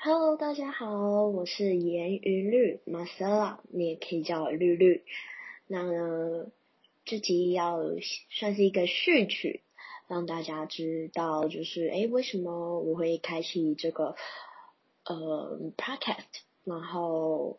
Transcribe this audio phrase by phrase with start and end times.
[0.00, 5.02] Hello，大家好，我是严云绿 Marcela，你也可以叫我绿绿。
[5.66, 6.52] 那呢，
[7.04, 7.80] 这集要
[8.30, 9.64] 算是一个序曲，
[10.06, 14.14] 让大家知道就是诶为什么我会开启这个
[15.04, 17.58] 呃 podcast，然后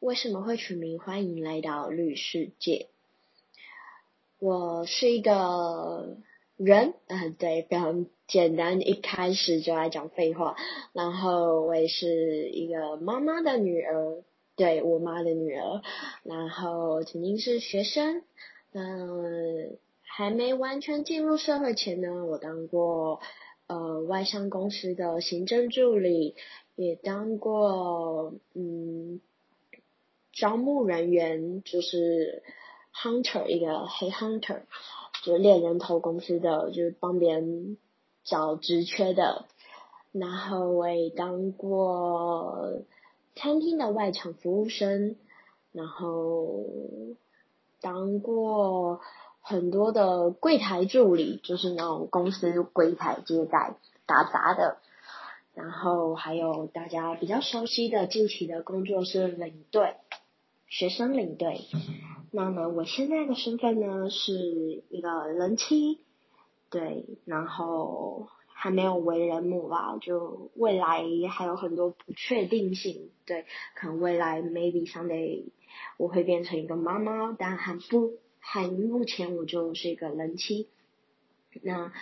[0.00, 2.88] 为什么会取名欢迎来到绿世界。
[4.40, 6.18] 我是一个
[6.56, 10.56] 人，嗯，对，非常简单，一开始就来讲废话。
[10.92, 14.22] 然后我也是一个妈妈的女儿，
[14.56, 15.82] 对我妈的女儿。
[16.22, 18.22] 然后曾经是学生，
[18.72, 23.20] 嗯，还没完全进入社会前呢，我当过
[23.66, 26.36] 呃外商公司的行政助理，
[26.74, 29.20] 也当过嗯
[30.32, 32.42] 招募人员，就是
[32.94, 34.62] hunter 一个黑 hunter，
[35.26, 37.78] 就是猎人头公司的，就是帮别人
[38.22, 39.44] 找职缺的。
[40.12, 42.78] 然后我也当过
[43.34, 45.16] 餐厅的外场服务生，
[45.72, 46.64] 然后
[47.80, 49.00] 当过
[49.40, 53.74] 很多的柜台助理，就是那种公司柜台接待
[54.06, 54.78] 打杂的。
[55.54, 59.96] 然后还有大家比较熟悉的近期的工作是领队，
[60.68, 61.62] 学生领队。
[62.30, 64.32] 那么我现在的身份呢是
[64.90, 66.00] 一个人妻，
[66.70, 68.28] 对，然后。
[68.58, 75.44] 还没有为人母吧，就未来还有很多不确定性，对，可能未来 maybe someday
[75.98, 80.70] 我会变成一个妈妈，但还不，还目前我就是一个人妻。
[81.60, 81.92] 那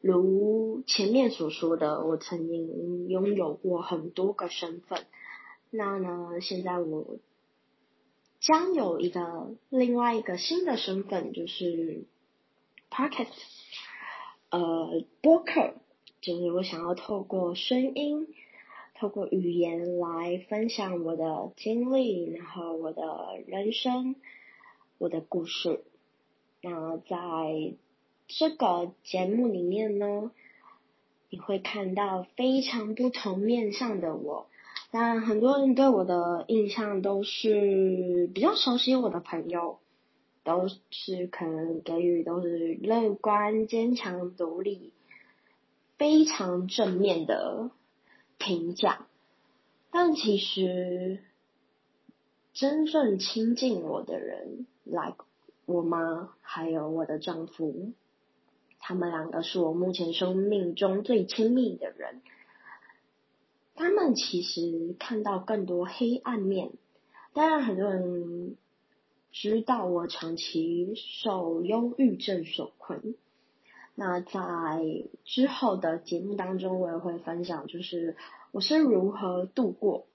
[0.00, 5.04] 如前面所说的，我曾经拥有过很多个身份，
[5.70, 7.18] 那呢，现在我
[8.40, 12.04] 将有一个另外一个新的身份，就是
[12.90, 13.28] pocket。
[14.48, 15.74] 呃，播客
[16.20, 18.26] 就是我想要透过声音，
[18.94, 24.16] 透过语言来分享我的经历，然后我的人生，
[24.98, 25.84] 我的故事。
[26.62, 27.74] 那在
[28.26, 30.32] 这个节目里面呢，
[31.28, 34.49] 你会看到非常不同面向的我。
[34.90, 39.78] 当然，很多人对我的印象都是比较熟悉我的朋友。
[40.42, 44.94] 都是可能给予都是乐观、坚强、独立，
[45.98, 47.70] 非常正面的
[48.38, 49.06] 评价。
[49.90, 51.22] 但其实
[52.54, 55.26] 真正亲近我的人，like
[55.66, 57.92] 我妈还有我的丈夫，
[58.78, 62.22] 他们两个是我目前生命中最亲密的人。
[63.80, 66.70] 他们其实看到更多黑暗面，
[67.32, 68.56] 当然很多人。
[69.32, 73.14] 知道我长期受忧郁症所困，
[73.94, 74.32] 那在
[75.24, 78.16] 之后的节目当中，我也会分享，就是
[78.50, 80.06] 我是如何度过，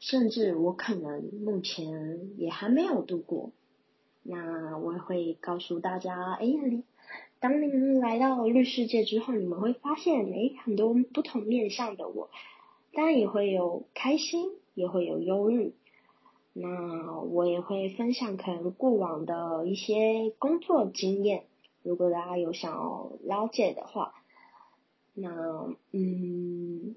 [0.00, 3.52] 甚至我可能目前也还没有度过。
[4.22, 6.46] 那我也会告诉大家，哎，
[7.40, 12.30] 当你们来到绿世界之后，你们会发现，哎，很多不同面向的我，
[12.92, 15.74] 当然也会有开心，也会有忧郁。
[16.54, 21.44] 那我也会分享可能过往的一些工作经验，
[21.82, 24.14] 如果大家有想要了解的话，
[25.14, 25.30] 那
[25.92, 26.94] 嗯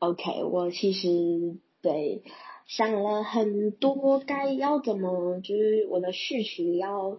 [0.00, 2.22] ，OK，我其实对
[2.66, 7.18] 想了很多该要怎么，就是我的序曲要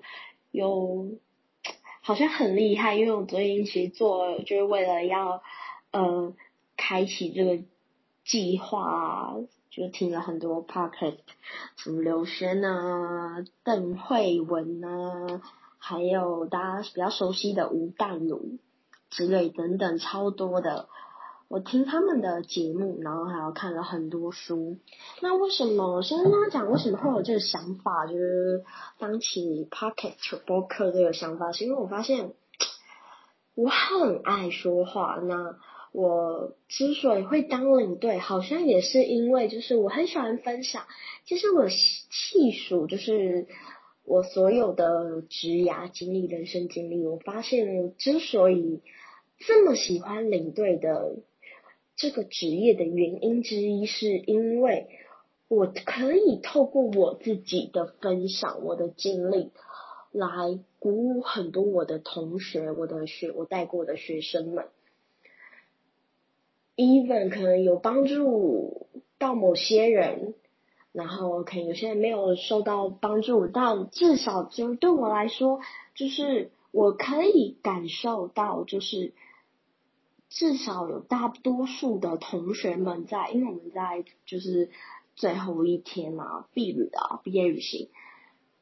[0.51, 1.11] 有，
[2.01, 5.41] 好像很厉害，因为我昨天其实做就是为了要
[5.91, 6.33] 呃
[6.91, 7.63] 开启这个
[8.25, 9.35] 计划。
[9.69, 11.19] 就听了很多 podcast，
[11.77, 15.41] 什么刘轩啊、邓慧文啊，
[15.77, 18.57] 还有大家比较熟悉的吴淡如
[19.09, 20.89] 之类等等超多的，
[21.47, 24.75] 我听他们的节目，然后还有看了很多书。
[25.21, 28.65] 那为什么先跟大家讲为什么会有这个想法，就是
[28.99, 32.33] 当起 podcast 播客这个想法，是因为我发现
[33.55, 35.55] 我很爱说话，那。
[35.91, 40.83] 我之所以会当领队，好像也是因为就是我很喜欢分享。
[41.25, 43.47] 其实我细数就是
[44.05, 48.81] 我所有的职涯经历、人生经历，我发现我之所以
[49.39, 51.17] 这么喜欢领队的
[51.97, 54.87] 这个职业的原因之一，是因为
[55.49, 59.51] 我可以透过我自己的分享、我的经历，
[60.13, 64.67] 来鼓舞很多我的同学、我的学我带过的学生们。
[66.81, 68.87] Even 可能有帮助
[69.19, 70.33] 到某些人，
[70.91, 75.59] 然后可能有些人没有受到帮助，但至少就对我来说，
[75.95, 79.13] 就是我可以感受到，就是
[80.29, 84.69] 至少有大多数的同学们在，因为我们在就是
[85.15, 87.89] 最后一天啊，毕旅啊，毕业旅行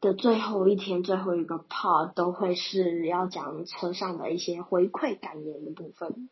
[0.02, 6.30] 的最后一天，最后一个 part 都会是要讲车上的一些回馈感言的部分。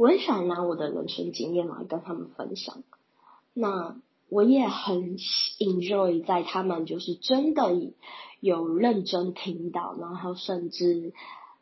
[0.00, 2.82] 我很喜欢拿我的人生经验来跟他们分享，
[3.52, 4.00] 那
[4.30, 5.18] 我也很
[5.58, 7.92] enjoy 在他们就是真的
[8.40, 11.12] 有认真听到，然后甚至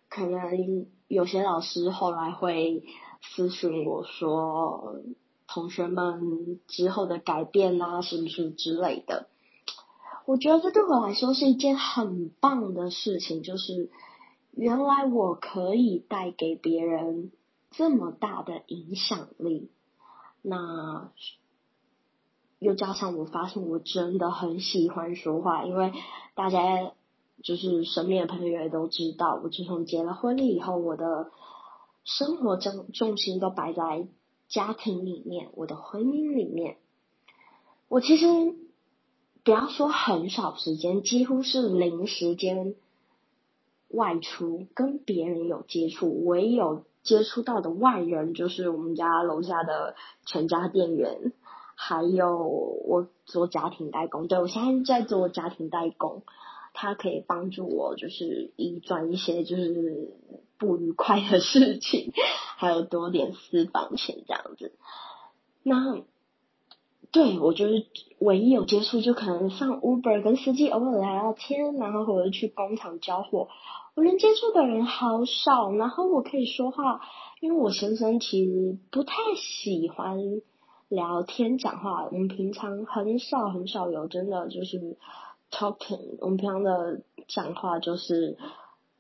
[0.09, 0.87] 可能。
[1.09, 2.85] 有些老师后来会
[3.23, 5.01] 私信我说，
[5.47, 9.27] 同学们之后的改变啊，什么什么之类的。
[10.27, 13.89] 我觉得这对我来说是一件很棒的事情，就是
[14.53, 17.33] 原来我可以带给别人
[17.71, 19.71] 这么大的影响力。
[20.43, 21.11] 那
[22.59, 25.93] 又加上我发现我真的很喜欢说话，因为
[26.35, 26.93] 大家。
[27.41, 31.31] 就是身边的朋友也都知道，我自从结了婚以后，我的
[32.03, 34.09] 生活重重心都摆在
[34.49, 36.79] 家庭里面，我的婚姻里面。
[37.87, 38.27] 我其实
[39.45, 42.75] 不要说很少时间，几乎是零时间
[43.89, 49.95] 外出跟别人有接触，唯有接触到的外人就是我们家楼下的
[50.27, 51.33] 全家店员，
[51.75, 54.29] 还有我做家庭代工。
[54.29, 56.23] 对我现在在做家庭代工。
[56.81, 60.13] 它可以帮助我，就是移转一些就是
[60.59, 62.13] 不愉快的事情，
[62.57, 64.71] 还有多点私房钱这样子。
[65.65, 65.97] 那
[67.11, 67.87] 对我就是
[68.19, 73.49] 唯一有接触，就可能上 Uber 跟司机偶尔聊聊天，然后或者去工厂交货。
[73.95, 77.01] 我能接触的人好少，然后我可以说话，
[77.41, 80.19] 因为我先生其实不太喜欢
[80.89, 84.97] 聊天讲话，我们平常很少很少有真的就是。
[85.51, 88.37] Talking，我们平常的讲话就是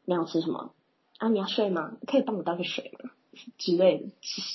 [0.06, 0.72] 你要吃什么
[1.18, 1.28] 啊？
[1.28, 1.98] 你要睡吗？
[2.06, 3.10] 可以帮我倒个水吗？
[3.56, 4.06] 之类的，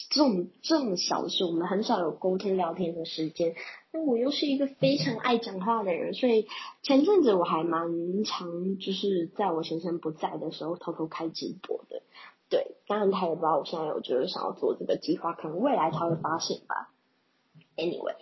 [0.10, 3.56] 这种这么小事，我们很少有沟通聊天的时间。
[3.92, 6.48] 那我又是一个非常爱讲话的人，所以
[6.82, 12.02] 前阵子我还蛮常就是在我先生不在的时候偷偷开直播的。
[12.50, 16.92] 对，当然他也不知道我现在有就是想要做这个计划，可能未来他会发现吧。
[17.76, 18.16] Anyway，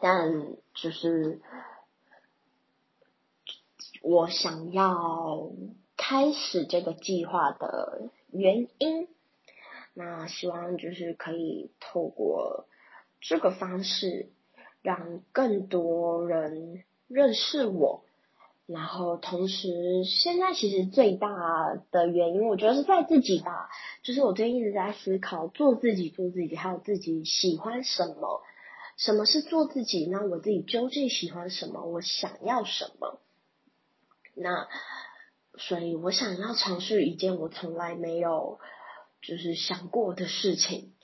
[0.00, 1.40] 但就是。
[4.00, 5.50] 我想要
[5.96, 9.08] 开始这个计划的原因，
[9.98, 12.68] 那希望就是可以透过
[13.20, 14.28] 这个方式，
[14.80, 18.04] 让更多人认识我。
[18.66, 21.28] 然后同时，现在其实最大
[21.90, 23.68] 的原因，我觉得是在自己吧。
[24.04, 28.42] 就是我最近一直在思考，做自己，做自己，还有自己喜欢什么？
[28.96, 30.06] 什么是做自己？
[30.06, 31.82] 那我自己究竟喜欢什么？
[31.86, 33.18] 我想要什么？
[34.34, 34.68] 那，
[35.56, 38.60] 所以我想要尝试一件我从来没有
[39.28, 40.94] 就是想过的事情。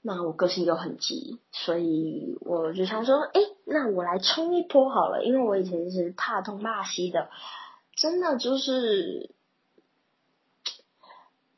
[0.00, 5.24] 那我个性又很急，所以我就想说，哎，那我来冲一波好了。
[5.24, 7.28] 因为我以前是怕东怕西的，
[7.96, 9.34] 真的就是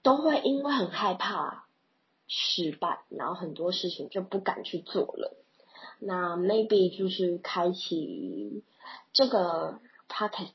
[0.02, 1.66] 都会因为很害怕
[2.26, 5.36] 失败，然后很多事情就不敢去做了。
[5.98, 8.64] 那 maybe 就是开启
[9.12, 10.48] 这个 pocket。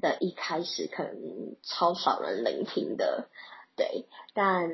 [0.00, 3.28] 的一开始可能超少人聆听的，
[3.78, 4.68] 对，但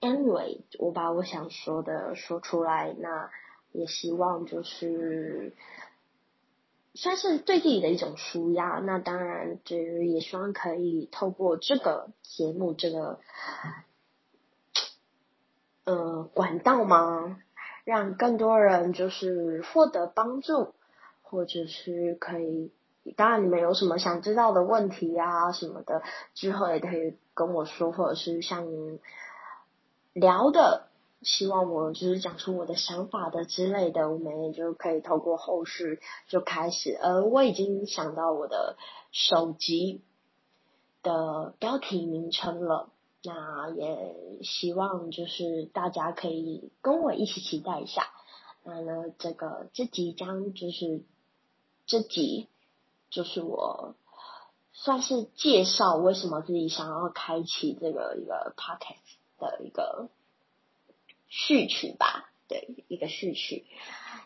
[0.00, 3.30] anyway，我把我想说的说出来，那
[3.70, 5.54] 也希望就是
[6.94, 8.80] 算是对自己的一种舒压。
[8.80, 13.20] 那当然，就是也希望可以透过这个节目这个
[15.84, 17.40] 呃管道吗，
[17.84, 20.74] 让更多人就是获得帮助，
[21.22, 22.72] 或者是可以。
[23.16, 26.02] 当然，你们有什么想知道的问题呀什么的，
[26.34, 28.66] 之后也可以跟我说，或者是像
[30.12, 30.88] 聊的，
[31.22, 36.92] 希望我就是讲出我的想法的之类的，我们也就可以透过后续就开始。
[37.00, 38.76] 呃，我已经想到我的
[39.10, 40.02] 手机
[41.02, 42.90] 的标题名称了，
[43.24, 48.02] 那也希望就是大家可以跟我一起期待一下。
[48.64, 51.00] 那呢，这个这集将就是
[51.86, 52.48] 这集。
[53.12, 53.96] 就是我
[54.82, 60.08] 算是介绍为什么自己想要开启这个一个 podcast 的一个
[61.28, 63.66] 序曲吧，对，一个序曲。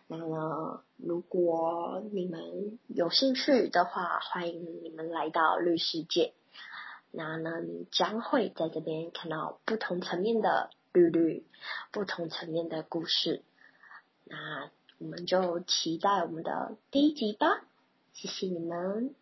[0.07, 6.35] 那呢，如果你们有兴趣的话，欢迎你们来到律师界。
[7.11, 11.45] 那呢，你将会在这边看到不同层面的律律，
[11.91, 13.43] 不同层面的故事。
[14.23, 17.65] 那我们就期待我们的第一集吧。
[18.13, 19.17] 谢谢你们。